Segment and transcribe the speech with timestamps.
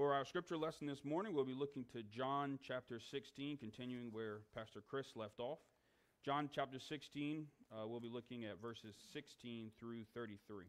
[0.00, 4.38] For our scripture lesson this morning, we'll be looking to John chapter 16, continuing where
[4.54, 5.58] Pastor Chris left off.
[6.24, 10.64] John chapter 16, uh, we'll be looking at verses 16 through 33.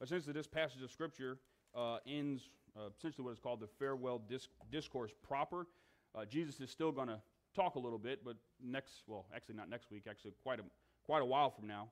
[0.00, 1.38] Essentially, this passage of scripture
[1.74, 5.66] uh, ends uh, essentially what is called the farewell disc- discourse proper.
[6.14, 7.20] Uh, Jesus is still going to
[7.56, 10.62] talk a little bit, but next, well, actually not next week, actually quite a,
[11.04, 11.88] quite a while from now,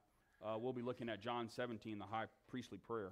[0.46, 3.10] uh, we'll be looking at John 17, the high priestly prayer.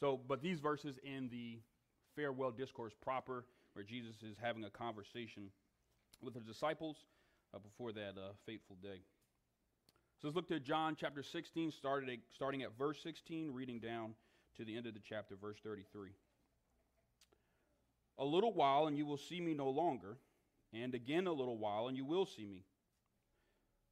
[0.00, 1.60] So, but these verses in the
[2.16, 5.50] farewell discourse proper, where Jesus is having a conversation
[6.22, 6.96] with his disciples
[7.54, 9.02] uh, before that uh, fateful day.
[10.20, 14.14] So let's look to John chapter 16, started starting at verse 16, reading down
[14.56, 16.10] to the end of the chapter, verse 33.
[18.18, 20.18] A little while, and you will see me no longer,
[20.74, 22.64] and again a little while, and you will see me.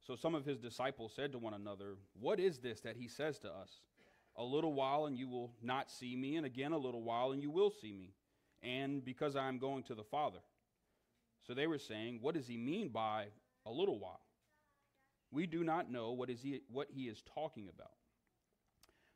[0.05, 3.39] So some of his disciples said to one another, What is this that he says
[3.39, 3.69] to us?
[4.39, 7.43] A little while and you will not see me, and again a little while and
[7.43, 8.13] you will see me,
[8.63, 10.39] and because I am going to the Father.
[11.45, 13.25] So they were saying, What does he mean by
[13.65, 14.21] a little while?
[15.29, 17.91] We do not know what, is he, what he is talking about.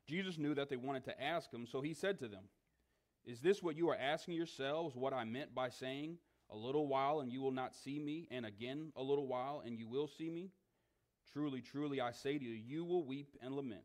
[0.06, 2.44] Jesus knew that they wanted to ask him, so he said to them,
[3.24, 6.18] Is this what you are asking yourselves, what I meant by saying,
[6.50, 9.78] A little while and you will not see me, and again a little while and
[9.78, 10.50] you will see me?
[11.32, 13.84] Truly, truly, I say to you, you will weep and lament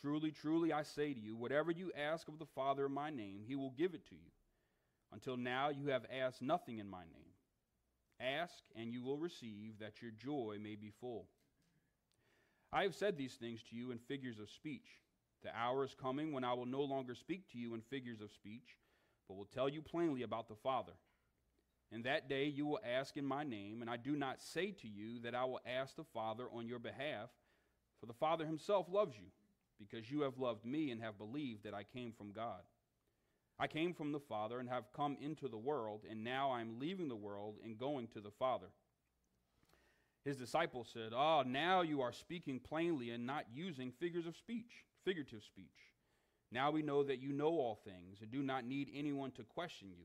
[0.00, 3.42] Truly, truly, I say to you, whatever you ask of the Father in my name,
[3.46, 4.30] he will give it to you.
[5.12, 7.32] Until now, you have asked nothing in my name.
[8.20, 11.26] Ask, and you will receive, that your joy may be full.
[12.72, 14.88] I have said these things to you in figures of speech.
[15.42, 18.32] The hour is coming when I will no longer speak to you in figures of
[18.32, 18.78] speech,
[19.28, 20.92] but will tell you plainly about the Father.
[21.90, 24.88] In that day you will ask in my name, and I do not say to
[24.88, 27.28] you that I will ask the Father on your behalf,
[28.00, 29.26] for the Father himself loves you
[29.88, 32.60] because you have loved me and have believed that I came from God.
[33.58, 36.78] I came from the Father and have come into the world, and now I am
[36.78, 38.68] leaving the world and going to the Father.
[40.24, 44.36] His disciples said, Ah, oh, now you are speaking plainly and not using figures of
[44.36, 45.66] speech, figurative speech.
[46.50, 49.88] Now we know that you know all things and do not need anyone to question
[49.90, 50.04] you.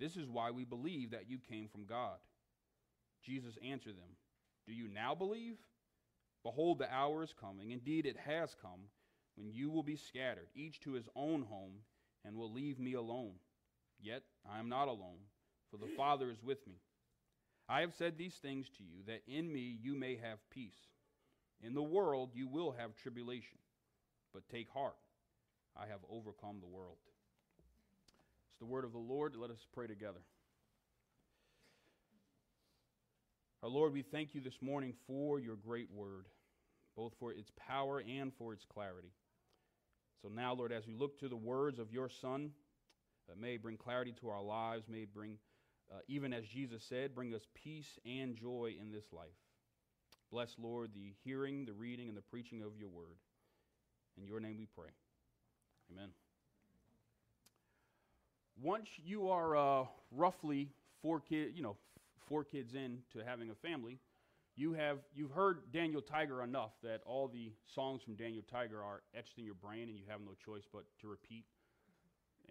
[0.00, 2.18] This is why we believe that you came from God.
[3.22, 4.16] Jesus answered them,
[4.66, 5.56] Do you now believe?
[6.42, 7.70] Behold, the hour is coming.
[7.70, 8.80] Indeed, it has come
[9.36, 11.80] when you will be scattered, each to his own home,
[12.24, 13.34] and will leave me alone.
[14.00, 15.18] Yet I am not alone,
[15.70, 16.74] for the Father is with me.
[17.68, 20.76] I have said these things to you, that in me you may have peace.
[21.62, 23.58] In the world you will have tribulation,
[24.32, 24.96] but take heart.
[25.76, 26.98] I have overcome the world.
[28.50, 29.34] It's the word of the Lord.
[29.34, 30.20] Let us pray together.
[33.62, 36.26] Our Lord, we thank you this morning for your great word,
[36.96, 39.08] both for its power and for its clarity.
[40.22, 42.50] So now, Lord, as we look to the words of your Son,
[43.28, 45.38] that may bring clarity to our lives, may bring,
[45.92, 49.28] uh, even as Jesus said, bring us peace and joy in this life.
[50.30, 53.16] Bless, Lord, the hearing, the reading, and the preaching of your word.
[54.18, 54.90] In your name we pray.
[55.92, 56.10] Amen.
[58.62, 60.70] Once you are uh, roughly
[61.02, 61.76] four kids, you know,
[62.28, 63.98] four kids in to having a family,
[64.56, 69.02] you have you've heard Daniel Tiger enough that all the songs from Daniel Tiger are
[69.16, 71.44] etched in your brain and you have no choice but to repeat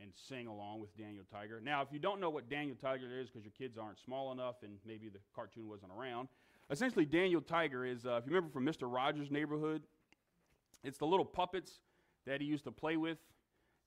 [0.01, 1.61] and sing along with Daniel Tiger.
[1.63, 4.55] Now, if you don't know what Daniel Tiger is because your kids aren't small enough
[4.63, 6.27] and maybe the cartoon wasn't around,
[6.69, 8.91] essentially Daniel Tiger is uh, if you remember from Mr.
[8.93, 9.83] Rogers' Neighborhood,
[10.83, 11.79] it's the little puppets
[12.25, 13.17] that he used to play with.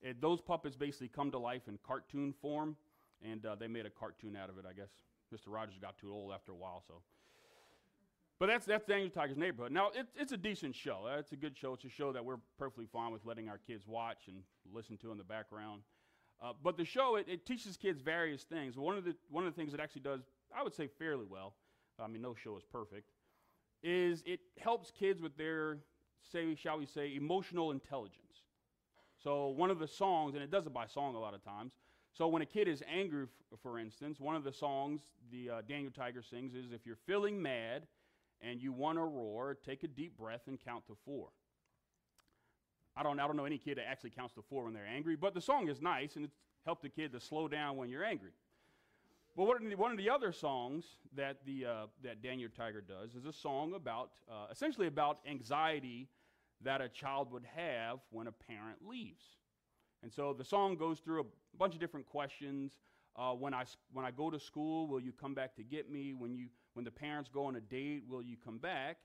[0.01, 2.75] It, those puppets basically come to life in cartoon form,
[3.23, 4.89] and uh, they made a cartoon out of it, I guess.
[5.33, 5.53] Mr.
[5.53, 7.01] Rogers got too old after a while, so
[8.39, 9.71] but that's, that's Daniel Tiger's Neighborhood.
[9.71, 11.07] Now, it, it's a decent show.
[11.11, 11.73] Uh, it's a good show.
[11.73, 14.37] It's a show that we're perfectly fine with letting our kids watch and
[14.71, 15.81] listen to in the background.
[16.41, 18.77] Uh, but the show, it, it, teaches kids various things.
[18.77, 20.21] One of, the, one of the things it actually does,
[20.55, 21.53] I would say fairly well,
[21.99, 23.09] I mean, no show is perfect,
[23.81, 25.79] is it helps kids with their,
[26.31, 28.21] say, shall we say, emotional intelligence.
[29.23, 31.71] So one of the songs, and it does it by song a lot of times,
[32.13, 35.01] so when a kid is angry, f- for instance, one of the songs
[35.31, 37.83] the uh, Daniel Tiger sings is, if you're feeling mad,
[38.41, 41.29] and you want to roar, take a deep breath and count to four.
[42.95, 45.15] I don't, I don't know any kid that actually counts to four when they're angry,
[45.15, 48.03] but the song is nice and it's helped the kid to slow down when you're
[48.03, 48.31] angry.
[49.35, 50.85] Well, one of the other songs
[51.15, 56.07] that, the, uh, that Danny Tiger does is a song about, uh, essentially about anxiety
[56.63, 59.23] that a child would have when a parent leaves.
[60.01, 61.25] And so the song goes through a
[61.55, 62.79] bunch of different questions.
[63.15, 66.13] Uh, when, I, when I go to school, will you come back to get me?
[66.13, 68.97] When, you, when the parents go on a date, will you come back?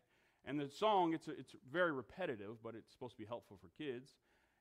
[0.44, 3.70] And the song, it's, a, it's very repetitive, but it's supposed to be helpful for
[3.82, 4.10] kids.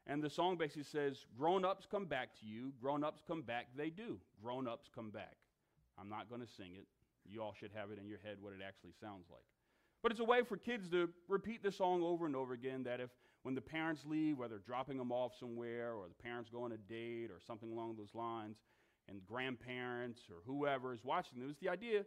[0.07, 2.71] And the song basically says, Grown ups come back to you.
[2.81, 4.17] Grown ups come back, they do.
[4.41, 5.35] Grown ups come back.
[5.99, 6.87] I'm not going to sing it.
[7.25, 9.43] You all should have it in your head what it actually sounds like.
[10.01, 13.01] But it's a way for kids to repeat the song over and over again that
[13.01, 13.09] if
[13.43, 16.77] when the parents leave, whether dropping them off somewhere or the parents go on a
[16.77, 18.55] date or something along those lines,
[19.09, 22.05] and grandparents or whoever is watching them, it's the idea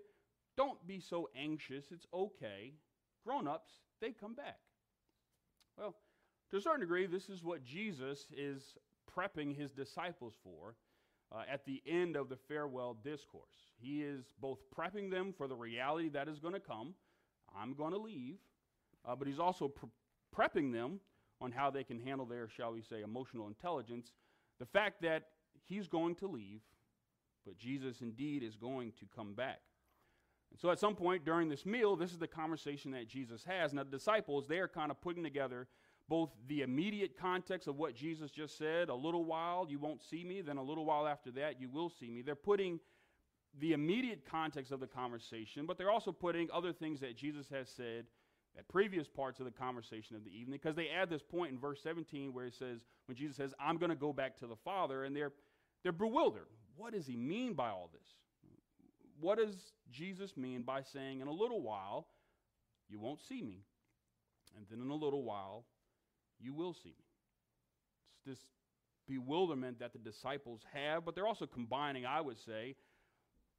[0.57, 1.87] don't be so anxious.
[1.91, 2.75] It's okay
[3.25, 4.59] grown ups, they come back.
[5.79, 5.97] Well,
[6.51, 8.77] to a certain degree, this is what Jesus is
[9.11, 10.77] prepping his disciples for
[11.33, 13.73] uh, at the end of the farewell discourse.
[13.81, 16.95] He is both prepping them for the reality that is going to come.
[17.57, 18.37] I'm going to leave.
[19.05, 19.89] Uh, but he's also pre-
[20.35, 21.01] prepping them
[21.41, 24.13] on how they can handle their, shall we say, emotional intelligence.
[24.61, 25.25] The fact that
[25.65, 26.61] he's going to leave,
[27.45, 29.61] but Jesus indeed is going to come back.
[30.55, 33.75] And so at some point during this meal, this is the conversation that Jesus has.
[33.75, 35.67] Now, the disciples, they are kind of putting together
[36.09, 40.23] both the immediate context of what Jesus just said a little while you won't see
[40.23, 42.23] me, then a little while after that you will see me.
[42.23, 42.79] They're putting
[43.59, 47.69] the immediate context of the conversation, but they're also putting other things that Jesus has
[47.69, 48.05] said
[48.57, 51.59] at previous parts of the conversation of the evening because they add this point in
[51.59, 54.55] verse 17 where it says, when Jesus says, I'm going to go back to the
[54.55, 55.33] Father, and they're,
[55.83, 56.47] they're bewildered.
[56.77, 58.07] What does he mean by all this?
[59.21, 59.55] What does
[59.91, 62.07] Jesus mean by saying, in a little while,
[62.89, 63.65] you won't see me,
[64.57, 65.65] and then in a little while,
[66.41, 67.05] you will see me?
[68.17, 68.47] It's this
[69.07, 72.77] bewilderment that the disciples have, but they're also combining, I would say,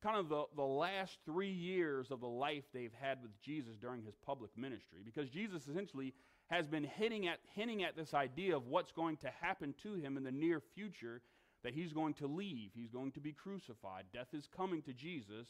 [0.03, 4.03] kind of the, the last three years of the life they've had with Jesus during
[4.03, 4.99] his public ministry.
[5.03, 6.13] Because Jesus essentially
[6.47, 10.17] has been hitting at, hinting at this idea of what's going to happen to him
[10.17, 11.21] in the near future
[11.65, 14.03] that he's going to leave, he's going to be crucified.
[14.13, 15.47] Death is coming to Jesus.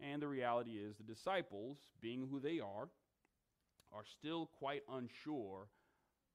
[0.00, 2.88] And the reality is, the disciples, being who they are,
[3.92, 5.68] are still quite unsure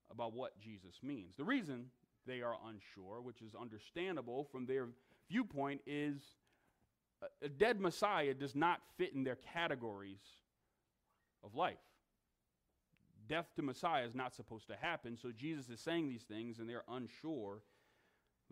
[0.10, 1.36] about what Jesus means.
[1.36, 1.88] The reason
[2.26, 4.88] they are unsure, which is understandable from their
[5.30, 6.22] viewpoint, is
[7.42, 10.22] a dead Messiah does not fit in their categories
[11.44, 11.76] of life.
[13.28, 16.70] Death to Messiah is not supposed to happen, so Jesus is saying these things and
[16.70, 17.64] they're unsure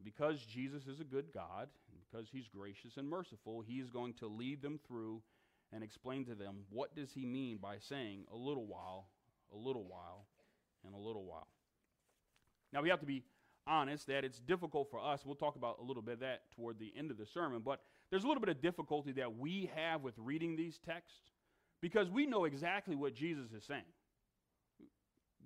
[0.03, 1.69] because Jesus is a good God,
[2.09, 5.21] because he's gracious and merciful, he is going to lead them through
[5.71, 9.07] and explain to them what does he mean by saying a little while,
[9.53, 10.25] a little while,
[10.85, 11.47] and a little while.
[12.71, 13.23] Now we have to be
[13.67, 15.25] honest that it's difficult for us.
[15.25, 17.81] We'll talk about a little bit of that toward the end of the sermon, but
[18.09, 21.31] there's a little bit of difficulty that we have with reading these texts
[21.81, 23.81] because we know exactly what Jesus is saying.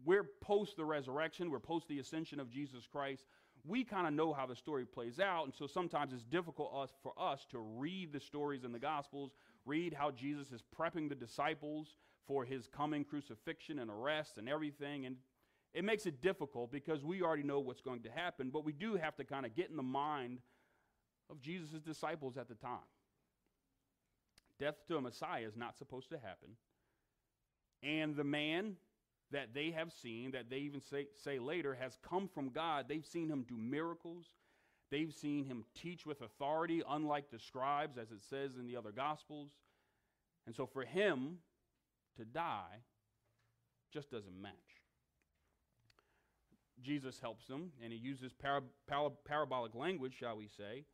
[0.06, 3.24] We're post the resurrection, we're post the ascension of Jesus Christ
[3.66, 6.92] we kind of know how the story plays out, and so sometimes it's difficult us,
[7.04, 9.32] for us to read the stories in the Gospels,
[9.66, 11.96] read how Jesus is prepping the disciples
[12.28, 15.18] for his coming crucifixion and arrest and everything, and
[15.74, 18.96] it makes it difficult because we already know what's going to happen, but we do
[18.96, 20.40] have to kind of get in the mind
[21.30, 22.80] of Jesus' disciples at the time.
[24.60, 26.50] Death to a Messiah is not supposed to happen.
[27.82, 28.76] And the man
[29.32, 32.86] that they have seen, that they even say, say later, has come from God.
[32.88, 34.26] They've seen him do miracles.
[34.92, 38.92] They've seen him teach with authority, unlike the scribes, as it says in the other
[38.92, 39.52] Gospels.
[40.48, 41.38] And so for him
[42.18, 42.82] to die
[43.94, 44.54] just doesn't match.
[46.82, 50.86] Jesus helps them, and he uses para, para, parabolic language, shall we say,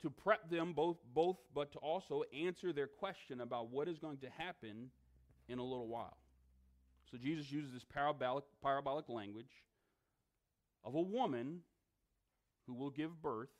[0.00, 4.18] to prep them both, both, but to also answer their question about what is going
[4.18, 4.90] to happen
[5.48, 6.16] in a little while.
[7.12, 9.52] So Jesus uses this parabolic, parabolic language
[10.82, 11.60] of a woman
[12.66, 13.50] who will give birth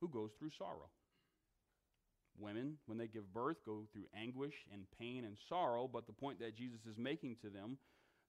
[0.00, 0.90] who goes through sorrow.
[2.38, 6.38] Women, when they give birth, go through anguish and pain and sorrow, but the point
[6.40, 7.78] that Jesus is making to them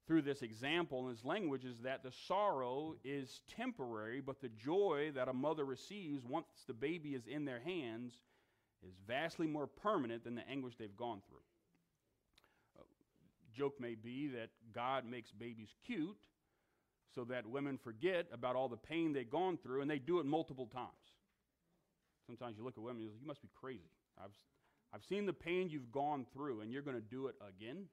[0.08, 5.12] through this example and this language is that the sorrow is temporary, but the joy
[5.14, 8.18] that a mother receives once the baby is in their hands
[8.88, 11.45] is vastly more permanent than the anguish they've gone through
[13.56, 16.28] joke may be that God makes babies cute
[17.14, 20.26] so that women forget about all the pain they've gone through, and they do it
[20.26, 20.90] multiple times.
[22.26, 23.92] Sometimes you look at women and you, you must be crazy.
[24.22, 24.36] I've,
[24.94, 27.86] I've seen the pain you've gone through, and you're going to do it again?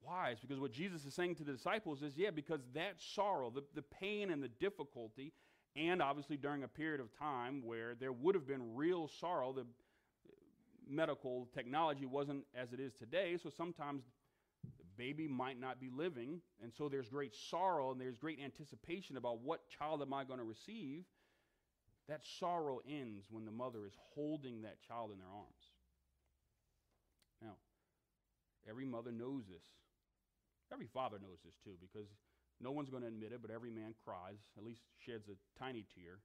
[0.00, 0.30] Why?
[0.30, 3.62] It's because what Jesus is saying to the disciples is, yeah, because that sorrow, the,
[3.74, 5.32] the pain and the difficulty,
[5.74, 9.66] and obviously during a period of time where there would have been real sorrow, the
[10.88, 14.02] medical technology wasn't as it is today, so sometimes
[14.78, 19.16] the baby might not be living, and so there's great sorrow and there's great anticipation
[19.16, 21.04] about what child am I going to receive.
[22.08, 25.72] That sorrow ends when the mother is holding that child in their arms.
[27.42, 27.56] Now,
[28.68, 29.62] every mother knows this.
[30.72, 32.08] Every father knows this too, because
[32.60, 35.84] no one's going to admit it, but every man cries, at least sheds a tiny
[35.94, 36.18] tear,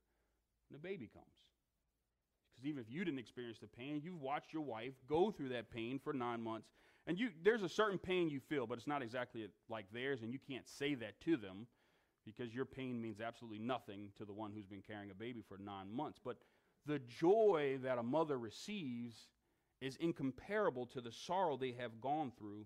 [0.70, 1.52] when the baby comes.
[2.63, 5.70] Because even if you didn't experience the pain, you've watched your wife go through that
[5.70, 6.70] pain for nine months.
[7.05, 10.32] And you, there's a certain pain you feel, but it's not exactly like theirs, and
[10.32, 11.67] you can't say that to them
[12.25, 15.58] because your pain means absolutely nothing to the one who's been carrying a baby for
[15.58, 16.20] nine months.
[16.24, 16.38] But
[16.86, 19.27] the joy that a mother receives
[19.82, 22.65] is incomparable to the sorrow they have gone through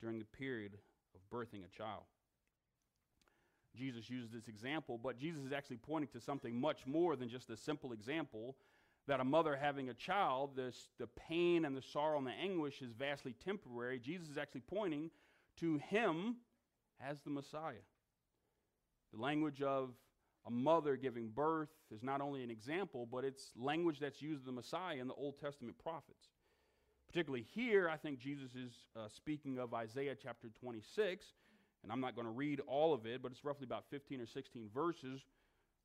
[0.00, 0.74] during the period
[1.14, 2.04] of birthing a child.
[3.76, 7.50] Jesus uses this example, but Jesus is actually pointing to something much more than just
[7.50, 8.54] a simple example
[9.06, 12.82] that a mother having a child, this, the pain and the sorrow and the anguish
[12.82, 13.98] is vastly temporary.
[13.98, 15.10] Jesus is actually pointing
[15.60, 16.36] to him
[17.00, 17.74] as the Messiah.
[19.12, 19.90] The language of
[20.46, 24.46] a mother giving birth is not only an example, but it's language that's used of
[24.46, 26.28] the Messiah in the Old Testament prophets.
[27.08, 31.24] Particularly here, I think Jesus is uh, speaking of Isaiah chapter 26,
[31.82, 34.26] and I'm not going to read all of it, but it's roughly about 15 or
[34.26, 35.20] 16 verses.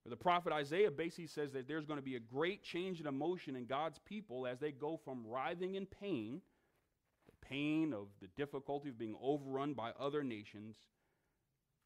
[0.06, 3.56] The prophet Isaiah basically says that there's going to be a great change in emotion
[3.56, 6.42] in God's people as they go from writhing in pain,
[7.28, 10.76] the pain of the difficulty of being overrun by other nations.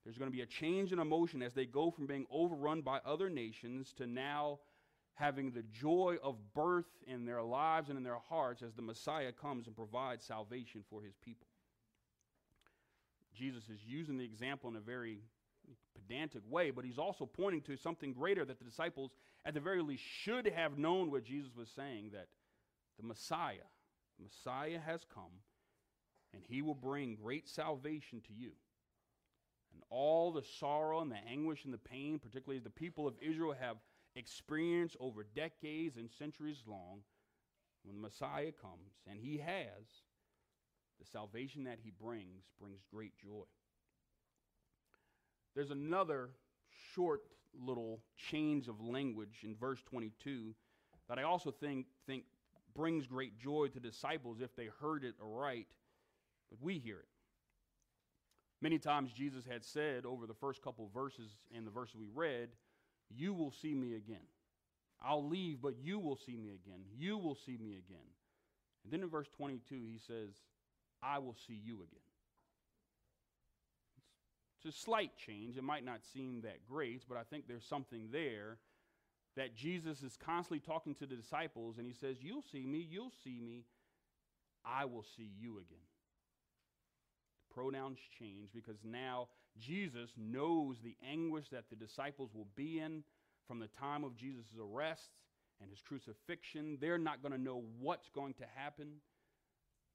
[0.03, 2.99] There's going to be a change in emotion as they go from being overrun by
[3.05, 4.59] other nations to now
[5.15, 9.31] having the joy of birth in their lives and in their hearts as the Messiah
[9.31, 11.47] comes and provides salvation for his people.
[13.33, 15.19] Jesus is using the example in a very
[15.95, 19.11] pedantic way, but he's also pointing to something greater that the disciples,
[19.45, 22.27] at the very least, should have known what Jesus was saying that
[22.99, 23.67] the Messiah,
[24.17, 25.41] the Messiah has come,
[26.33, 28.51] and he will bring great salvation to you.
[29.73, 33.15] And all the sorrow and the anguish and the pain, particularly as the people of
[33.21, 33.77] Israel have
[34.15, 37.01] experienced over decades and centuries long,
[37.83, 40.03] when the Messiah comes, and he has,
[40.99, 43.43] the salvation that he brings brings great joy.
[45.55, 46.29] There's another
[46.93, 47.21] short
[47.57, 50.53] little change of language in verse 22
[51.07, 52.23] that I also think, think
[52.75, 55.67] brings great joy to disciples if they heard it aright,
[56.49, 57.07] but we hear it.
[58.61, 62.49] Many times Jesus had said over the first couple verses in the verse we read,
[63.09, 64.25] you will see me again.
[65.03, 66.81] I'll leave, but you will see me again.
[66.97, 68.07] You will see me again.
[68.83, 70.29] And then in verse 22, he says,
[71.03, 72.04] I will see you again.
[74.65, 75.57] It's a slight change.
[75.57, 78.57] It might not seem that great, but I think there's something there
[79.35, 83.11] that Jesus is constantly talking to the disciples, and he says, You'll see me, you'll
[83.23, 83.65] see me,
[84.65, 85.85] I will see you again.
[87.47, 89.27] The pronouns change because now
[89.59, 93.03] Jesus knows the anguish that the disciples will be in
[93.47, 95.11] from the time of Jesus' arrest
[95.61, 96.79] and his crucifixion.
[96.81, 98.87] They're not going to know what's going to happen.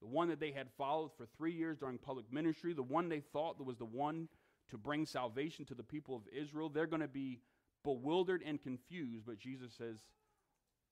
[0.00, 3.21] The one that they had followed for three years during public ministry, the one they
[3.21, 4.29] thought that was the one
[4.71, 7.41] to bring salvation to the people of Israel, they're going to be
[7.85, 9.25] bewildered and confused.
[9.27, 9.99] But Jesus says,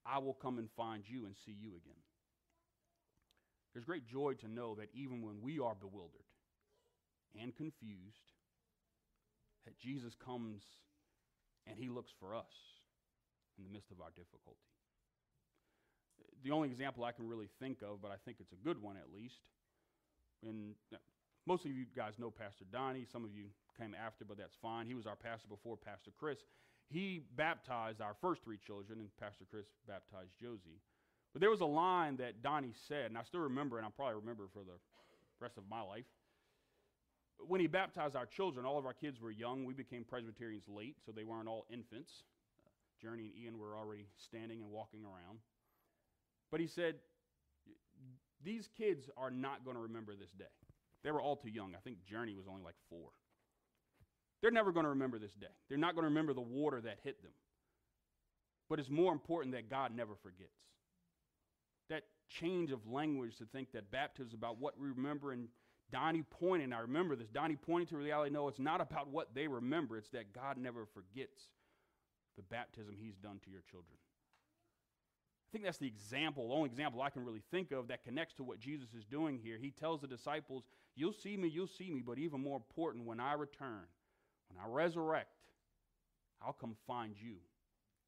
[0.07, 2.01] I will come and find you and see you again.
[3.73, 6.27] There's great joy to know that even when we are bewildered
[7.41, 8.33] and confused,
[9.65, 10.63] that Jesus comes
[11.67, 12.81] and he looks for us
[13.59, 14.59] in the midst of our difficulty.
[16.43, 18.97] The only example I can really think of, but I think it's a good one
[18.97, 19.51] at least,
[20.43, 20.97] and uh,
[21.47, 23.07] most of you guys know Pastor Donnie.
[23.11, 23.47] Some of you
[23.79, 24.87] came after, but that's fine.
[24.87, 26.39] He was our pastor before Pastor Chris.
[26.91, 30.81] He baptized our first three children, and Pastor Chris baptized Josie.
[31.33, 34.17] But there was a line that Donnie said, and I still remember, and I'll probably
[34.17, 34.79] remember for the
[35.41, 36.05] rest of my life
[37.47, 39.65] when he baptized our children, all of our kids were young.
[39.65, 42.11] We became Presbyterians late, so they weren't all infants.
[42.67, 42.71] Uh,
[43.01, 45.39] Journey and Ian were already standing and walking around.
[46.51, 46.97] But he said,
[48.43, 50.45] These kids are not going to remember this day.
[51.05, 51.75] They were all too young.
[51.77, 53.11] I think Journey was only like four.
[54.41, 55.47] They're never going to remember this day.
[55.69, 57.33] They're not going to remember the water that hit them.
[58.69, 60.53] But it's more important that God never forgets.
[61.89, 65.49] That change of language to think that baptism is about what we remember and
[65.91, 69.49] Donnie pointing, I remember this, Donnie pointing to reality, no, it's not about what they
[69.49, 71.41] remember, it's that God never forgets
[72.37, 73.97] the baptism he's done to your children.
[73.97, 78.35] I think that's the example, the only example I can really think of that connects
[78.35, 79.57] to what Jesus is doing here.
[79.59, 80.65] He tells the disciples,
[80.95, 83.87] You'll see me, you'll see me, but even more important, when I return,
[84.49, 85.31] when I resurrect,
[86.43, 87.37] I'll come find you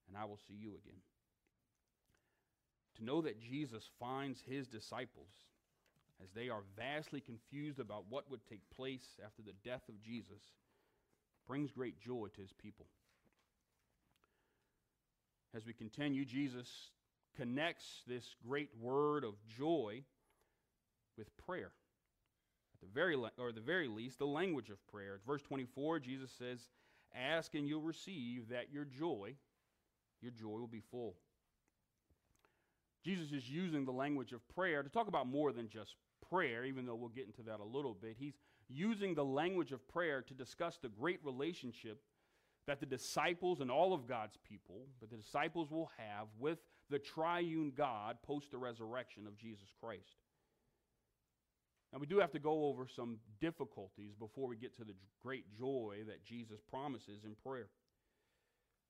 [0.08, 1.00] and I will see you again.
[2.96, 5.30] To know that Jesus finds his disciples
[6.22, 10.42] as they are vastly confused about what would take place after the death of Jesus
[11.46, 12.86] brings great joy to his people.
[15.54, 16.68] As we continue, Jesus
[17.36, 20.02] connects this great word of joy
[21.16, 21.72] with prayer.
[22.82, 25.20] At the very le- or the very least, the language of prayer.
[25.26, 26.68] Verse 24, Jesus says,
[27.12, 29.36] "Ask and you'll receive that your joy,
[30.20, 31.16] your joy will be full."
[33.02, 36.86] Jesus is using the language of prayer to talk about more than just prayer, even
[36.86, 38.16] though we'll get into that a little bit.
[38.18, 42.02] He's using the language of prayer to discuss the great relationship
[42.66, 46.58] that the disciples and all of God's people, but the disciples will have with
[46.88, 50.16] the triune God post the resurrection of Jesus Christ.
[51.92, 55.44] Now, we do have to go over some difficulties before we get to the great
[55.58, 57.68] joy that Jesus promises in prayer.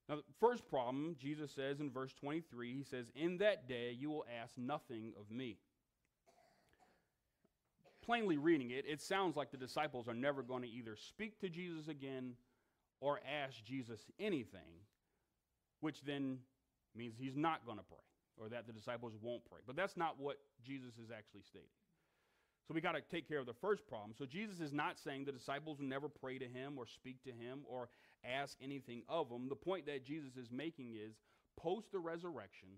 [0.09, 4.11] Now, the first problem, Jesus says in verse 23, he says, In that day you
[4.11, 5.57] will ask nothing of me.
[8.05, 11.49] Plainly reading it, it sounds like the disciples are never going to either speak to
[11.49, 12.35] Jesus again
[13.01, 14.85] or ask Jesus anything,
[15.81, 16.39] which then
[16.95, 17.99] means he's not going to pray
[18.41, 19.61] or that the disciples won't pray.
[19.67, 21.69] But that's not what Jesus is actually stating.
[22.71, 24.13] So we got to take care of the first problem.
[24.17, 27.31] So Jesus is not saying the disciples will never pray to him or speak to
[27.31, 27.89] him or
[28.25, 29.49] ask anything of him.
[29.49, 31.17] The point that Jesus is making is
[31.57, 32.69] post the resurrection,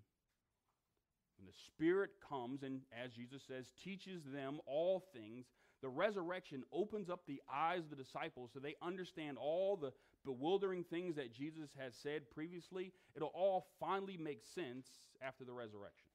[1.37, 5.45] when the Spirit comes and, as Jesus says, teaches them all things,
[5.83, 9.93] the resurrection opens up the eyes of the disciples so they understand all the
[10.25, 12.95] bewildering things that Jesus has said previously.
[13.15, 14.87] It'll all finally make sense
[15.21, 16.12] after the resurrection.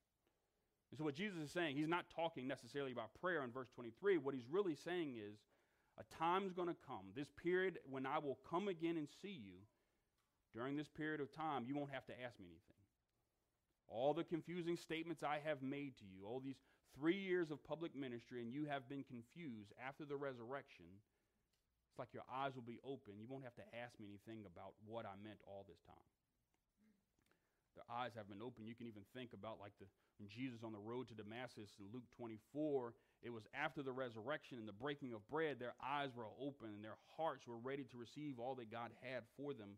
[0.92, 4.18] And so, what Jesus is saying, he's not talking necessarily about prayer in verse 23.
[4.18, 5.38] What he's really saying is,
[6.00, 9.60] a time's going to come, this period when I will come again and see you.
[10.54, 12.82] During this period of time, you won't have to ask me anything.
[13.88, 16.60] All the confusing statements I have made to you, all these
[16.98, 20.86] three years of public ministry, and you have been confused after the resurrection,
[21.92, 23.20] it's like your eyes will be open.
[23.20, 26.17] You won't have to ask me anything about what I meant all this time.
[27.78, 28.66] Their eyes have been open.
[28.66, 29.86] You can even think about like the
[30.18, 34.58] when Jesus on the road to Damascus in Luke 24, it was after the resurrection
[34.58, 37.98] and the breaking of bread, their eyes were open and their hearts were ready to
[37.98, 39.78] receive all that God had for them.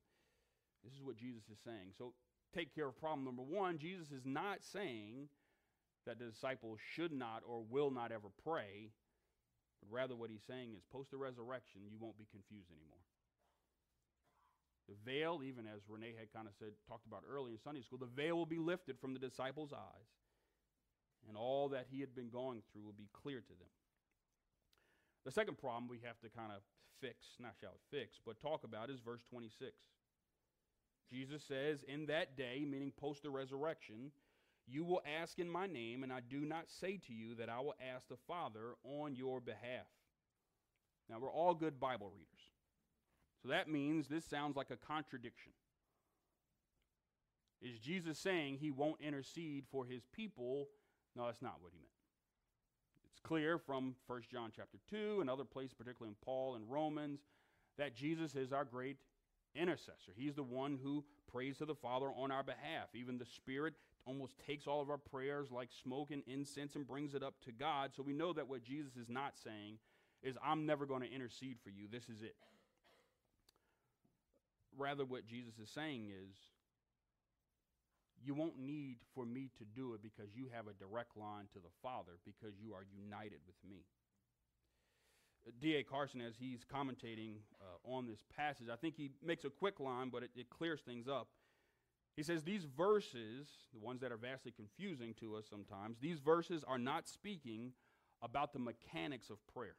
[0.84, 1.92] This is what Jesus is saying.
[1.98, 2.14] So
[2.56, 3.78] take care of problem number one.
[3.78, 5.28] Jesus is not saying
[6.08, 8.92] that the disciples should not or will not ever pray,
[9.84, 13.04] but rather what he's saying is post the resurrection, you won't be confused anymore.
[14.90, 18.00] The veil, even as Renee had kind of said, talked about earlier in Sunday school,
[18.00, 20.10] the veil will be lifted from the disciples' eyes,
[21.28, 23.70] and all that he had been going through will be clear to them.
[25.26, 26.64] The second problem we have to kind of
[27.02, 29.72] fix, not shall fix, but talk about is verse 26.
[31.12, 34.12] Jesus says, In that day, meaning post the resurrection,
[34.68, 37.60] you will ask in my name, and I do not say to you that I
[37.60, 39.88] will ask the Father on your behalf.
[41.10, 42.29] Now, we're all good Bible readers.
[43.42, 45.54] So that means this sounds like a contradiction.
[47.62, 50.68] Is Jesus saying he won't intercede for his people?
[51.16, 51.90] No, that's not what he meant.
[53.10, 57.20] It's clear from 1 John chapter 2 and other places, particularly in Paul and Romans,
[57.78, 58.98] that Jesus is our great
[59.56, 60.14] intercessor.
[60.16, 62.90] He's the one who prays to the Father on our behalf.
[62.94, 63.74] Even the Spirit
[64.06, 67.52] almost takes all of our prayers like smoke and incense and brings it up to
[67.52, 67.92] God.
[67.96, 69.80] So we know that what Jesus is not saying
[70.24, 71.88] is, I'm never going to intercede for you.
[71.92, 72.36] This is it.
[74.78, 76.36] Rather, what Jesus is saying is,
[78.24, 81.60] you won't need for me to do it because you have a direct line to
[81.60, 83.86] the Father because you are united with me.
[85.62, 85.84] D.A.
[85.84, 90.10] Carson, as he's commentating uh, on this passage, I think he makes a quick line,
[90.10, 91.30] but it, it clears things up.
[92.16, 96.64] He says these verses, the ones that are vastly confusing to us sometimes, these verses
[96.68, 97.72] are not speaking
[98.22, 99.76] about the mechanics of prayer.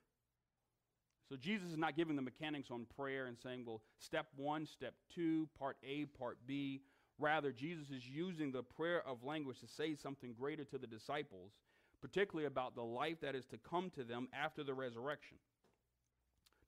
[1.30, 4.94] So Jesus is not giving the mechanics on prayer and saying, well, step one, step
[5.14, 6.80] two, part A, part B.
[7.20, 11.52] Rather, Jesus is using the prayer of language to say something greater to the disciples,
[12.00, 15.36] particularly about the life that is to come to them after the resurrection.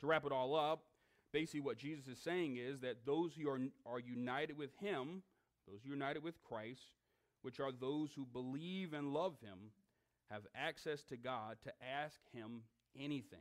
[0.01, 0.85] To wrap it all up,
[1.33, 5.23] basically what Jesus is saying is that those who are, are united with him,
[5.67, 6.93] those united with Christ,
[7.41, 9.73] which are those who believe and love him,
[10.31, 12.63] have access to God to ask him
[12.97, 13.41] anything.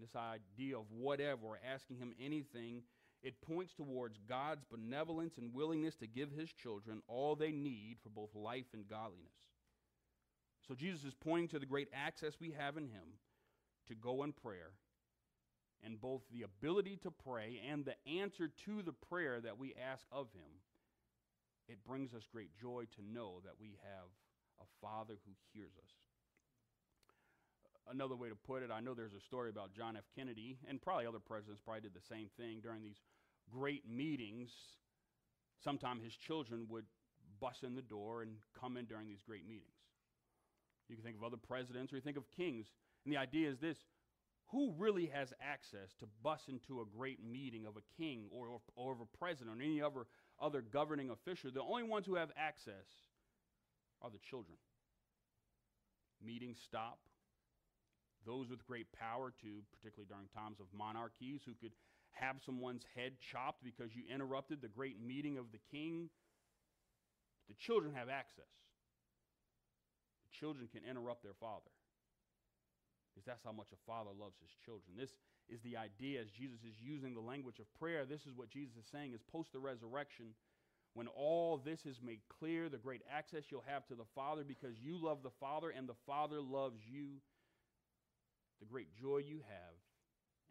[0.00, 2.82] This idea of whatever, asking him anything,
[3.22, 8.10] it points towards God's benevolence and willingness to give his children all they need for
[8.10, 9.32] both life and godliness.
[10.66, 13.18] So Jesus is pointing to the great access we have in him
[13.88, 14.72] to go in prayer,
[15.84, 20.04] and both the ability to pray and the answer to the prayer that we ask
[20.12, 20.60] of Him,
[21.68, 24.08] it brings us great joy to know that we have
[24.60, 25.92] a Father who hears us.
[27.90, 30.04] Another way to put it, I know there's a story about John F.
[30.14, 33.00] Kennedy, and probably other presidents probably did the same thing during these
[33.50, 34.50] great meetings.
[35.62, 36.84] Sometime his children would
[37.40, 39.72] bust in the door and come in during these great meetings.
[40.88, 42.66] You can think of other presidents or you think of kings.
[43.04, 43.78] And the idea is this
[44.50, 48.60] who really has access to bust into a great meeting of a king or, or,
[48.76, 50.06] or of a president or any other,
[50.40, 51.50] other governing official?
[51.52, 52.86] The only ones who have access
[54.00, 54.56] are the children.
[56.24, 56.98] Meetings stop.
[58.28, 61.72] Those with great power, too, particularly during times of monarchies, who could
[62.12, 66.10] have someone's head chopped because you interrupted the great meeting of the king.
[67.48, 68.52] The children have access.
[70.28, 71.72] The children can interrupt their father.
[73.08, 74.92] Because that's how much a father loves his children.
[74.92, 75.16] This
[75.48, 78.04] is the idea as Jesus is using the language of prayer.
[78.04, 80.36] This is what Jesus is saying is post the resurrection,
[80.94, 84.76] when all this is made clear, the great access you'll have to the Father because
[84.82, 87.22] you love the Father and the Father loves you,
[88.60, 89.76] the great joy you have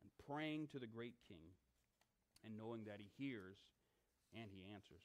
[0.01, 1.53] and praying to the great King
[2.45, 3.57] and knowing that he hears
[4.33, 5.03] and he answers.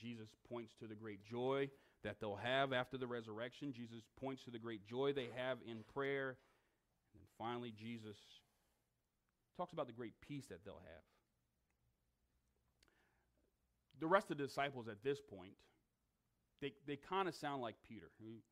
[0.00, 1.68] Jesus points to the great joy
[2.04, 3.72] that they'll have after the resurrection.
[3.72, 6.36] Jesus points to the great joy they have in prayer.
[7.12, 8.16] And then finally, Jesus
[9.56, 11.02] talks about the great peace that they'll have.
[13.98, 15.54] The rest of the disciples at this point,
[16.60, 18.10] they, they kind of sound like Peter.
[18.22, 18.42] We,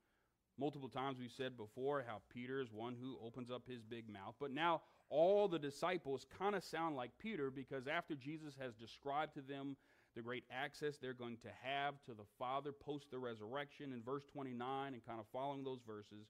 [0.58, 4.34] multiple times we've said before how Peter is one who opens up his big mouth.
[4.40, 9.34] But now all the disciples kind of sound like Peter because after Jesus has described
[9.34, 9.76] to them
[10.14, 14.22] the great access they're going to have to the Father post the resurrection in verse
[14.32, 16.28] 29 and kind of following those verses,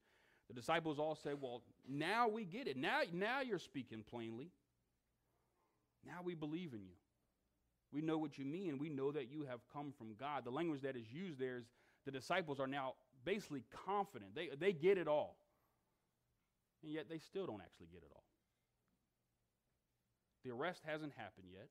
[0.49, 2.77] the disciples all say, Well, now we get it.
[2.77, 4.51] Now, now you're speaking plainly.
[6.07, 6.97] Now we believe in you.
[7.93, 8.79] We know what you mean.
[8.79, 10.45] We know that you have come from God.
[10.45, 11.65] The language that is used there is
[12.05, 14.35] the disciples are now basically confident.
[14.35, 15.37] They, they get it all.
[16.83, 18.25] And yet they still don't actually get it all.
[20.45, 21.69] The arrest hasn't happened yet.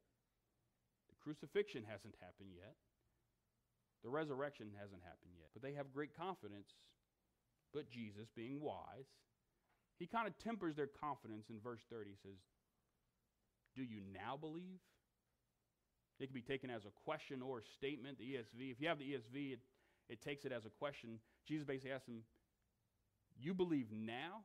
[1.09, 2.73] The crucifixion hasn't happened yet.
[4.03, 5.49] The resurrection hasn't happened yet.
[5.53, 6.73] But they have great confidence.
[7.73, 9.07] But Jesus, being wise,
[9.99, 12.09] he kind of tempers their confidence in verse 30.
[12.09, 12.37] He says,
[13.75, 14.81] Do you now believe?
[16.19, 18.71] It can be taken as a question or a statement, the ESV.
[18.71, 19.59] If you have the ESV, it,
[20.09, 21.19] it takes it as a question.
[21.47, 22.23] Jesus basically asks them,
[23.39, 24.43] You believe now?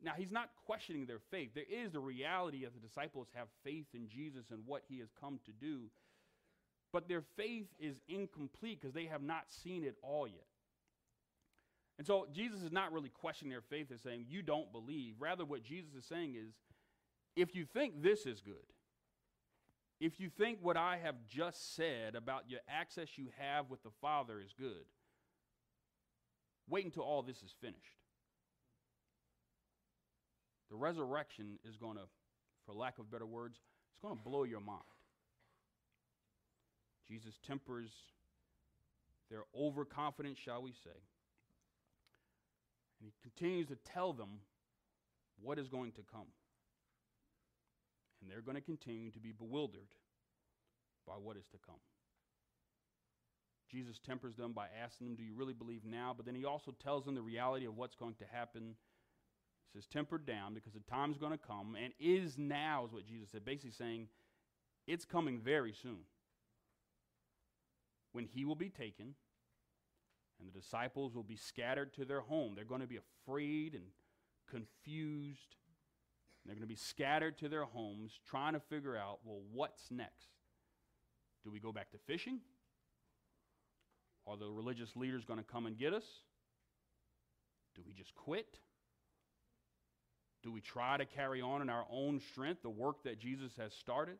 [0.00, 1.50] Now, he's not questioning their faith.
[1.54, 5.08] There is the reality that the disciples have faith in Jesus and what he has
[5.20, 5.90] come to do.
[6.92, 10.46] But their faith is incomplete because they have not seen it all yet.
[11.98, 15.14] And so Jesus is not really questioning their faith and saying, You don't believe.
[15.18, 16.54] Rather, what Jesus is saying is,
[17.34, 18.54] If you think this is good,
[20.00, 23.90] if you think what I have just said about your access you have with the
[24.00, 24.84] Father is good,
[26.68, 27.78] wait until all this is finished.
[30.70, 32.04] The resurrection is going to,
[32.66, 33.58] for lack of better words,
[33.90, 34.82] it's going to blow your mind.
[37.08, 37.90] Jesus tempers
[39.30, 41.00] their overconfidence, shall we say.
[43.00, 44.40] And he continues to tell them
[45.42, 46.26] what is going to come.
[48.20, 49.94] And they're going to continue to be bewildered
[51.06, 51.80] by what is to come.
[53.70, 56.14] Jesus tempers them by asking them, Do you really believe now?
[56.16, 58.74] But then he also tells them the reality of what's going to happen
[59.72, 63.06] He says tempered down because the time's going to come and is now is what
[63.06, 63.44] Jesus said.
[63.44, 64.08] Basically saying
[64.86, 66.00] it's coming very soon
[68.12, 69.14] when he will be taken
[70.40, 72.54] and the disciples will be scattered to their home.
[72.54, 73.84] They're going to be afraid and
[74.50, 75.56] confused.
[76.48, 80.28] They're going to be scattered to their homes trying to figure out, well, what's next?
[81.44, 82.40] Do we go back to fishing?
[84.26, 86.06] Are the religious leaders going to come and get us?
[87.76, 88.58] Do we just quit?
[90.42, 93.74] Do we try to carry on in our own strength the work that Jesus has
[93.74, 94.16] started?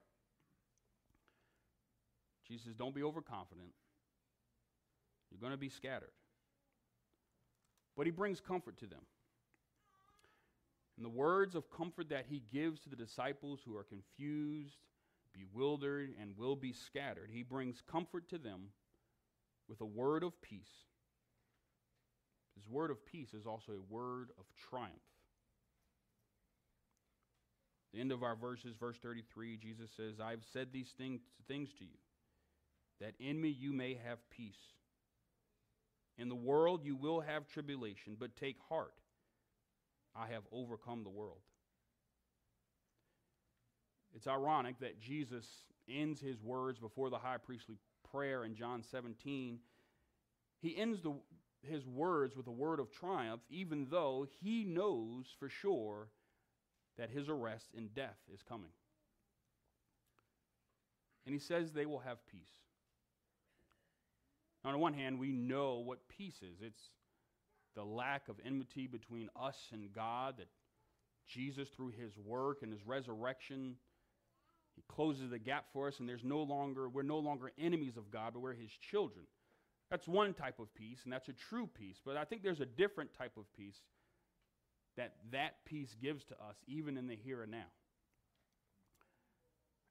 [2.46, 3.70] Jesus says, Don't be overconfident.
[5.30, 6.12] You're going to be scattered.
[7.96, 9.00] But he brings comfort to them.
[10.98, 14.78] And the words of comfort that he gives to the disciples who are confused,
[15.32, 18.70] bewildered, and will be scattered, he brings comfort to them
[19.68, 20.86] with a word of peace.
[22.56, 24.92] His word of peace is also a word of triumph.
[27.94, 31.84] The end of our verses, verse 33, Jesus says, I've said these things, things to
[31.84, 31.98] you,
[33.00, 34.74] that in me you may have peace.
[36.18, 38.94] In the world you will have tribulation, but take heart.
[40.18, 41.38] I have overcome the world.
[44.14, 45.46] It's ironic that Jesus
[45.88, 47.76] ends his words before the high priestly
[48.10, 49.58] prayer in John 17.
[50.60, 51.14] He ends the,
[51.62, 56.08] his words with a word of triumph, even though he knows for sure
[56.96, 58.70] that his arrest and death is coming.
[61.26, 62.50] And he says they will have peace.
[64.64, 66.90] On the one hand, we know what peace is it's
[67.74, 70.48] the lack of enmity between us and God, that
[71.26, 73.76] Jesus, through his work and his resurrection,
[74.74, 78.10] he closes the gap for us, and there's no longer, we're no longer enemies of
[78.10, 79.26] God, but we're his children.
[79.90, 81.96] That's one type of peace, and that's a true peace.
[82.04, 83.78] But I think there's a different type of peace
[84.96, 87.70] that that peace gives to us, even in the here and now.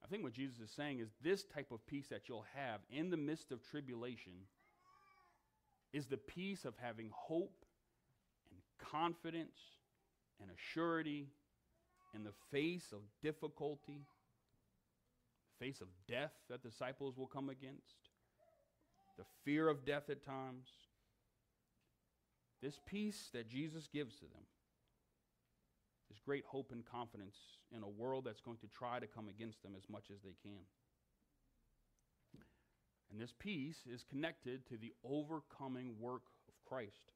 [0.03, 3.09] I think what Jesus is saying is this type of peace that you'll have in
[3.09, 4.33] the midst of tribulation
[5.91, 7.65] is the peace of having hope
[8.77, 9.57] confidence
[10.41, 11.25] and assurity
[12.13, 14.05] in the face of difficulty,
[15.59, 18.09] face of death that disciples will come against,
[19.17, 20.67] the fear of death at times.
[22.61, 24.45] This peace that Jesus gives to them
[26.09, 27.35] this great hope and confidence
[27.75, 30.35] in a world that's going to try to come against them as much as they
[30.41, 30.63] can.
[33.11, 37.13] And this peace is connected to the overcoming work of Christ.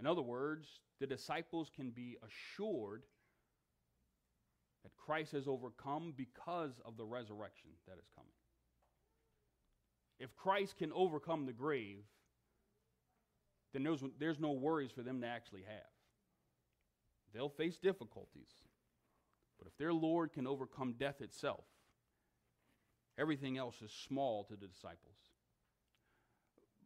[0.00, 0.66] In other words,
[0.98, 3.02] the disciples can be assured
[4.82, 8.32] that Christ has overcome because of the resurrection that is coming.
[10.18, 12.04] If Christ can overcome the grave,
[13.72, 15.90] then there's, there's no worries for them to actually have.
[17.34, 18.48] They'll face difficulties.
[19.58, 21.64] But if their Lord can overcome death itself,
[23.18, 25.16] everything else is small to the disciples.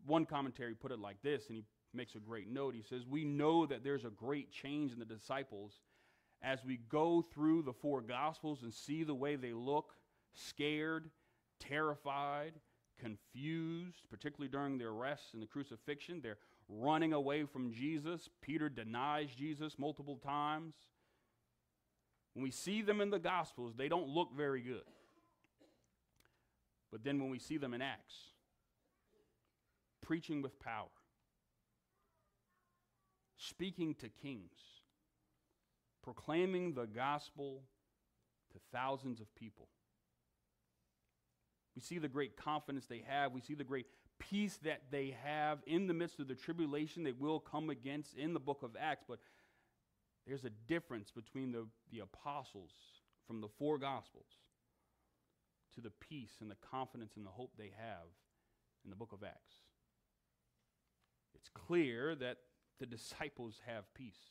[0.04, 2.74] One commentary put it like this, and he makes a great note.
[2.74, 5.80] He says, We know that there's a great change in the disciples
[6.42, 9.94] as we go through the four Gospels and see the way they look
[10.34, 11.10] scared,
[11.58, 12.52] terrified,
[12.98, 16.20] confused, particularly during their arrest and the crucifixion.
[16.22, 18.28] They're running away from Jesus.
[18.40, 20.74] Peter denies Jesus multiple times.
[22.34, 24.82] When we see them in the Gospels, they don't look very good.
[26.90, 28.14] But then when we see them in Acts,
[30.00, 30.86] preaching with power,
[33.36, 34.58] speaking to kings,
[36.02, 37.62] proclaiming the gospel
[38.52, 39.68] to thousands of people.
[41.74, 43.32] We see the great confidence they have.
[43.32, 43.86] We see the great
[44.18, 48.32] peace that they have in the midst of the tribulation they will come against in
[48.32, 49.04] the book of Acts.
[49.08, 49.18] But
[50.26, 52.70] there's a difference between the, the apostles
[53.26, 54.26] from the four gospels
[55.74, 58.06] to the peace and the confidence and the hope they have
[58.84, 59.54] in the book of Acts.
[61.34, 62.38] It's clear that
[62.80, 64.30] the disciples have peace.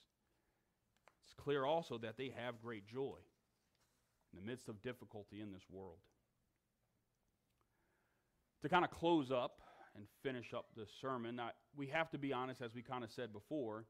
[1.25, 3.17] It's clear also that they have great joy
[4.31, 5.99] in the midst of difficulty in this world.
[8.61, 9.61] To kind of close up
[9.95, 13.11] and finish up the sermon, I, we have to be honest, as we kind of
[13.11, 13.85] said before,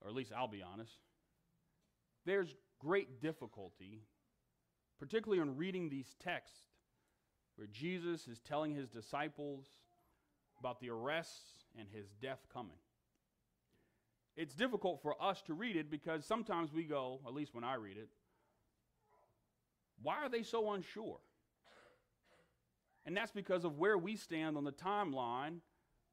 [0.00, 0.92] or at least I'll be honest.
[2.24, 4.02] There's great difficulty,
[4.98, 6.58] particularly in reading these texts
[7.56, 9.66] where Jesus is telling his disciples
[10.58, 12.76] about the arrests and his death coming.
[14.36, 17.74] It's difficult for us to read it because sometimes we go, at least when I
[17.74, 18.08] read it,
[20.02, 21.18] why are they so unsure?
[23.06, 25.60] And that's because of where we stand on the timeline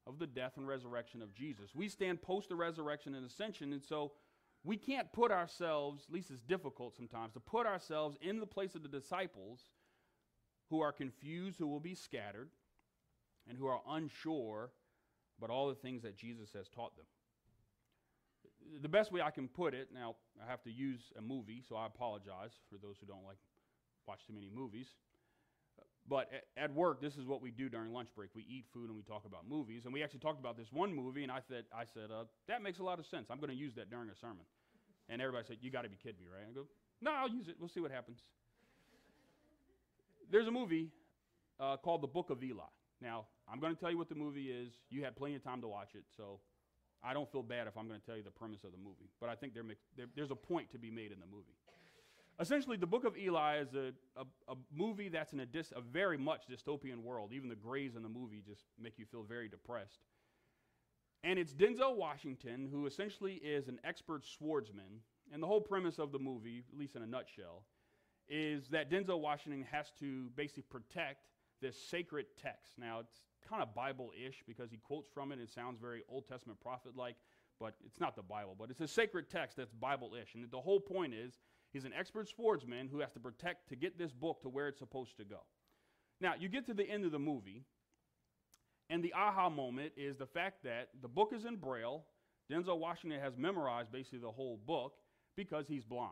[0.07, 1.75] of the death and resurrection of Jesus.
[1.75, 4.13] We stand post the resurrection and ascension, and so
[4.63, 8.75] we can't put ourselves, at least it's difficult sometimes, to put ourselves in the place
[8.75, 9.61] of the disciples
[10.69, 12.49] who are confused, who will be scattered,
[13.49, 14.71] and who are unsure
[15.37, 17.05] about all the things that Jesus has taught them.
[18.81, 21.75] The best way I can put it, now I have to use a movie, so
[21.75, 23.37] I apologize for those who don't like
[24.07, 24.87] watch too many movies.
[26.07, 28.31] But at, work, this is what we do during lunch break.
[28.35, 29.83] We eat food and we talk about movies.
[29.85, 32.61] And we actually talked about this one movie, and I said, I said, uh, that
[32.61, 33.27] makes a lot of sense.
[33.29, 34.43] I'm going to use that during a sermon.
[35.07, 36.43] And everybody said, you got to be kidding me, right?
[36.49, 36.65] I go,
[37.01, 37.55] no, I'll use it.
[37.57, 38.19] We'll see what happens.
[40.29, 40.89] There's a movie
[41.59, 42.63] uh, called The Book of Eli.
[43.01, 44.73] Now, I'm going to tell you what the movie is.
[44.89, 46.39] You had plenty of time to watch it, so
[47.03, 49.09] I don't feel bad if I'm going to tell you the premise of the movie.
[49.19, 49.63] But I think there,
[49.97, 51.57] there, there's a point to be made in the movie.
[52.39, 55.81] Essentially, the book of Eli is a, a, a movie that's in a, dis, a
[55.81, 57.31] very much dystopian world.
[57.33, 59.99] Even the grays in the movie just make you feel very depressed.
[61.23, 65.01] And it's Denzel Washington, who essentially is an expert swordsman.
[65.31, 67.63] And the whole premise of the movie, at least in a nutshell,
[68.27, 71.27] is that Denzel Washington has to basically protect
[71.61, 72.73] this sacred text.
[72.77, 75.39] Now, it's kind of Bible ish because he quotes from it.
[75.39, 77.15] It sounds very Old Testament prophet like,
[77.59, 80.35] but it's not the Bible, but it's a sacred text that's Bible ish.
[80.35, 81.39] And the whole point is
[81.71, 84.79] he's an expert swordsman who has to protect to get this book to where it's
[84.79, 85.41] supposed to go.
[86.19, 87.63] Now, you get to the end of the movie,
[88.89, 92.05] and the aha moment is the fact that the book is in Braille.
[92.51, 94.93] Denzel Washington has memorized basically the whole book
[95.35, 96.11] because he's blind.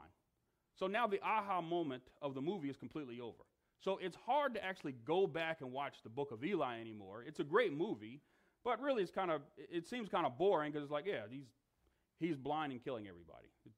[0.76, 3.44] So now the aha moment of the movie is completely over.
[3.84, 7.24] So it's hard to actually go back and watch the Book of Eli anymore.
[7.28, 8.22] It's a great movie,
[8.64, 11.48] but really it's kind of it seems kind of boring because it's like, yeah, he's
[12.20, 13.48] he's blind and killing everybody.
[13.66, 13.76] It's,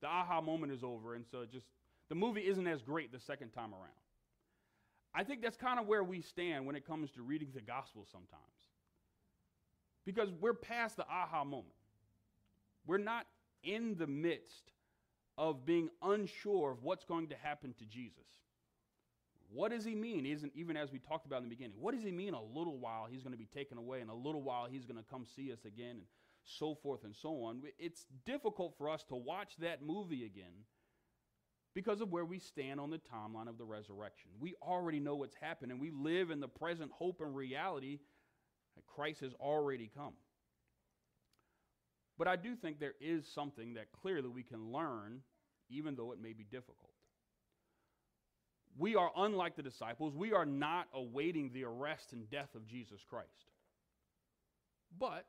[0.00, 1.66] the aha moment is over, and so just
[2.08, 3.90] the movie isn't as great the second time around.
[5.12, 8.06] I think that's kind of where we stand when it comes to reading the gospel
[8.10, 8.42] sometimes.
[10.04, 11.74] Because we're past the aha moment.
[12.86, 13.26] We're not
[13.64, 14.70] in the midst
[15.38, 18.22] of being unsure of what's going to happen to Jesus.
[19.52, 20.26] What does he mean?
[20.26, 21.76] Isn't even as we talked about in the beginning.
[21.80, 22.34] What does he mean?
[22.34, 24.98] A little while he's going to be taken away, and a little while he's going
[24.98, 26.06] to come see us again, and
[26.44, 27.62] so forth and so on.
[27.78, 30.64] It's difficult for us to watch that movie again
[31.74, 34.30] because of where we stand on the timeline of the resurrection.
[34.40, 37.98] We already know what's happened, and we live in the present hope and reality
[38.76, 40.14] that Christ has already come.
[42.18, 45.20] But I do think there is something that clearly we can learn,
[45.68, 46.95] even though it may be difficult.
[48.78, 50.14] We are unlike the disciples.
[50.14, 53.50] We are not awaiting the arrest and death of Jesus Christ.
[54.98, 55.26] But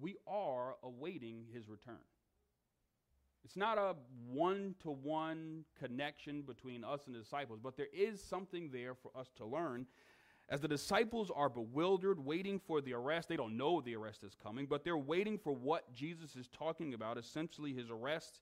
[0.00, 2.02] we are awaiting his return.
[3.44, 3.94] It's not a
[4.28, 9.10] one to one connection between us and the disciples, but there is something there for
[9.18, 9.86] us to learn.
[10.48, 14.34] As the disciples are bewildered, waiting for the arrest, they don't know the arrest is
[14.34, 18.40] coming, but they're waiting for what Jesus is talking about, essentially his arrest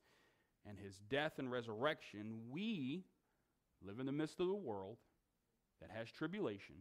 [0.66, 2.40] and his death and resurrection.
[2.50, 3.04] We
[3.84, 4.96] live in the midst of the world
[5.80, 6.76] that has tribulation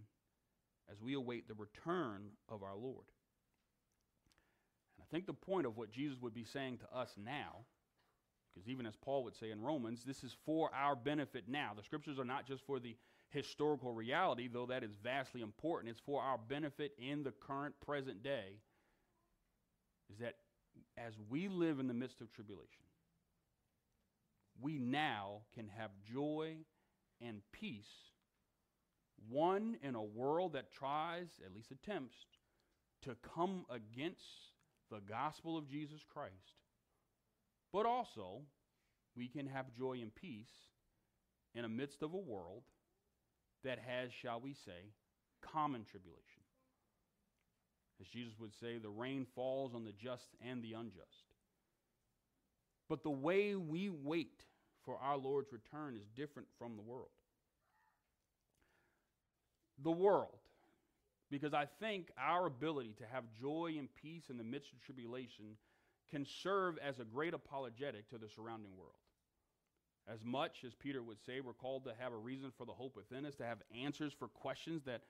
[0.92, 3.06] as we await the return of our Lord.
[4.98, 7.66] And I think the point of what Jesus would be saying to us now,
[8.54, 11.74] because even as Paul would say in Romans, this is for our benefit now.
[11.76, 12.96] The scriptures are not just for the
[13.30, 15.92] historical reality, though that is vastly important.
[15.92, 18.62] It's for our benefit in the current present day,
[20.12, 20.36] is that
[20.98, 22.84] as we live in the midst of tribulation,
[24.60, 26.56] we now can have joy
[27.22, 28.12] and peace,
[29.30, 32.16] one in a world that tries, at least attempts,
[33.04, 34.22] to come against
[34.92, 36.34] the gospel of Jesus Christ.
[37.74, 38.42] But also,
[39.16, 40.52] we can have joy and peace
[41.56, 42.64] in the midst of a world
[43.64, 44.94] that has, shall we say,
[45.42, 46.44] common tribulation.
[48.00, 51.26] As Jesus would say, the rain falls on the just and the unjust.
[52.88, 54.44] But the way we wait
[54.88, 57.10] for our Lord's return is different from the world.
[59.84, 60.40] The world,
[61.30, 65.58] because I think our ability to have joy and peace in the midst of tribulation
[66.10, 68.96] can serve as a great apologetic to the surrounding world.
[70.08, 72.96] As much as Peter would say, we're called to have a reason for the hope
[72.96, 75.02] within us, to have answers for questions that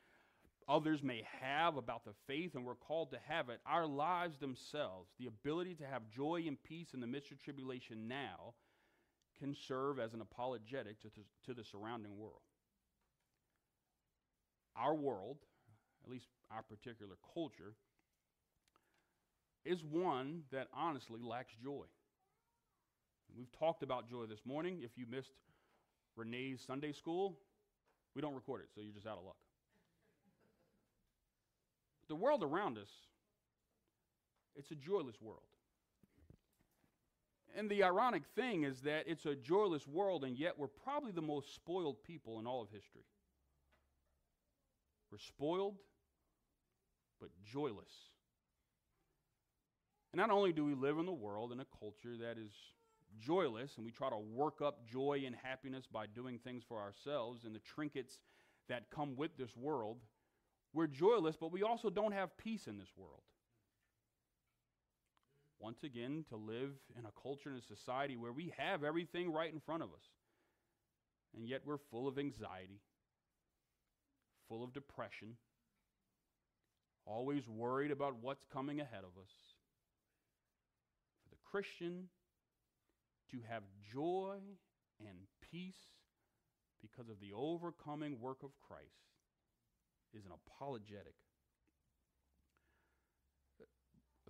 [0.67, 3.59] others may have about the faith, and we're called to have it.
[3.67, 8.07] Our lives themselves, the ability to have joy and peace in the midst of tribulation
[8.07, 8.55] now,
[9.39, 11.09] can serve as an apologetic to,
[11.45, 12.41] to the surrounding world.
[14.75, 15.37] Our world,
[16.03, 17.73] at least our particular culture,
[19.65, 21.85] is one that honestly lacks joy.
[23.35, 24.79] We've talked about joy this morning.
[24.83, 25.33] If you missed
[26.15, 27.37] Renee's Sunday school,
[28.15, 29.35] we don't record it, so you're just out of luck.
[32.07, 32.89] the world around us,
[34.55, 35.41] it's a joyless world.
[37.55, 41.21] And the ironic thing is that it's a joyless world, and yet we're probably the
[41.21, 43.05] most spoiled people in all of history.
[45.11, 45.75] We're spoiled,
[47.19, 47.91] but joyless.
[50.13, 52.51] And not only do we live in the world in a culture that is
[53.19, 57.45] joyless, and we try to work up joy and happiness by doing things for ourselves
[57.45, 58.19] and the trinkets
[58.69, 59.97] that come with this world,
[60.73, 63.21] we're joyless, but we also don't have peace in this world
[65.59, 69.51] once again, to live in a culture and a society where we have everything right
[69.51, 70.05] in front of us.
[71.35, 72.79] And yet we're full of anxiety,
[74.47, 75.35] full of depression,
[77.05, 79.31] always worried about what's coming ahead of us.
[81.23, 82.09] For the Christian
[83.31, 84.37] to have joy
[84.99, 85.17] and
[85.51, 85.75] peace
[86.81, 89.07] because of the overcoming work of Christ
[90.13, 91.15] is an apologetic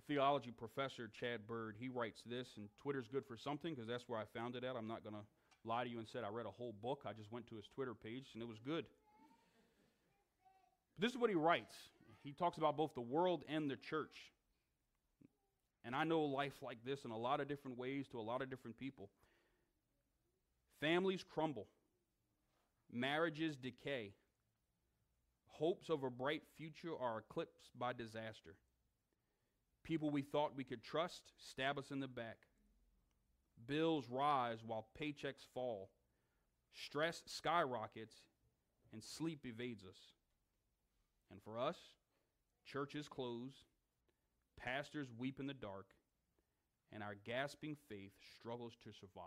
[0.08, 4.18] theology professor, Chad Bird, he writes this, and Twitter's good for something because that's where
[4.18, 4.74] I found it at.
[4.74, 5.22] I'm not going to
[5.64, 7.02] lie to you and said I read a whole book.
[7.06, 8.86] I just went to his Twitter page and it was good.
[10.96, 11.74] But this is what he writes.
[12.24, 14.32] He talks about both the world and the church.
[15.84, 18.42] And I know life like this in a lot of different ways to a lot
[18.42, 19.10] of different people.
[20.80, 21.66] Families crumble,
[22.92, 24.12] marriages decay,
[25.46, 28.54] hopes of a bright future are eclipsed by disaster.
[29.88, 32.36] People we thought we could trust stab us in the back.
[33.66, 35.88] Bills rise while paychecks fall.
[36.74, 38.14] Stress skyrockets
[38.92, 39.96] and sleep evades us.
[41.30, 41.78] And for us,
[42.66, 43.64] churches close,
[44.60, 45.86] pastors weep in the dark,
[46.92, 49.24] and our gasping faith struggles to survive.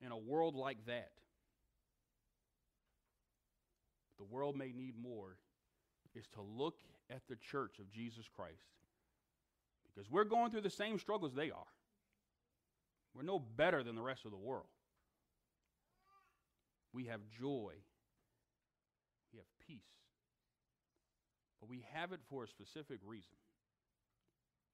[0.00, 1.10] In a world like that,
[4.18, 5.36] the world may need more
[6.14, 6.76] is to look
[7.10, 8.64] at the church of Jesus Christ.
[9.94, 11.72] Because we're going through the same struggles they are.
[13.14, 14.66] We're no better than the rest of the world.
[16.92, 17.72] We have joy.
[19.32, 19.80] We have peace.
[21.60, 23.36] But we have it for a specific reason.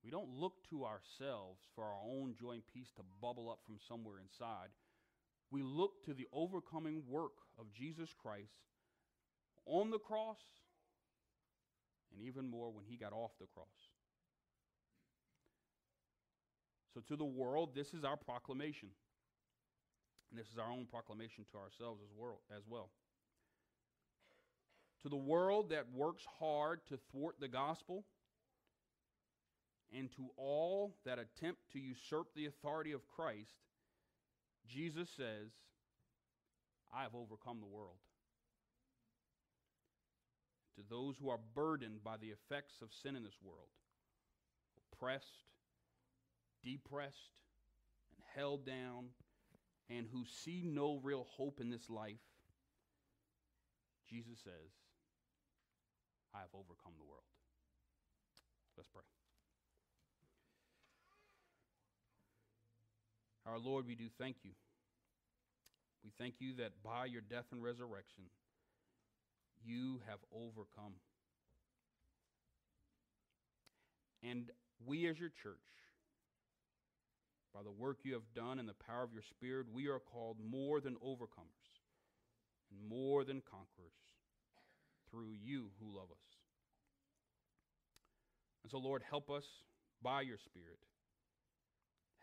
[0.05, 3.79] We don't look to ourselves for our own joy and peace to bubble up from
[3.89, 4.69] somewhere inside.
[5.51, 8.61] We look to the overcoming work of Jesus Christ
[9.67, 10.39] on the cross
[12.13, 13.67] and even more when he got off the cross.
[16.95, 18.89] So, to the world, this is our proclamation.
[20.31, 22.91] And this is our own proclamation to ourselves as, world, as well.
[25.03, 28.05] To the world that works hard to thwart the gospel,
[29.97, 33.55] and to all that attempt to usurp the authority of Christ,
[34.69, 35.51] Jesus says,
[36.93, 37.97] I have overcome the world.
[40.79, 43.67] To those who are burdened by the effects of sin in this world,
[44.93, 45.43] oppressed,
[46.63, 47.35] depressed,
[48.15, 49.07] and held down,
[49.91, 52.23] and who see no real hope in this life,
[54.09, 54.71] Jesus says,
[56.33, 57.27] I have overcome the world.
[58.77, 59.03] Let's pray.
[63.47, 64.53] Our Lord, we do thank you.
[66.05, 68.25] We thank you that by your death and resurrection,
[69.65, 70.95] you have overcome.
[74.23, 74.51] And
[74.85, 75.59] we, as your church,
[77.55, 80.37] by the work you have done and the power of your Spirit, we are called
[80.45, 81.69] more than overcomers
[82.71, 83.93] and more than conquerors
[85.11, 86.29] through you who love us.
[88.63, 89.45] And so, Lord, help us
[90.03, 90.79] by your Spirit.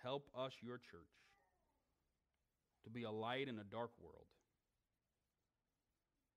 [0.04, 1.16] Help us, your church,
[2.84, 4.28] to be a light in a dark world,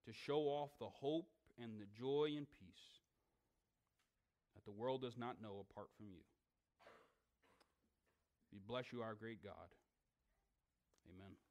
[0.09, 1.29] to show off the hope
[1.63, 3.05] and the joy and peace
[4.55, 6.25] that the world does not know apart from you.
[8.51, 9.69] We bless you, our great God.
[11.13, 11.48] Amen.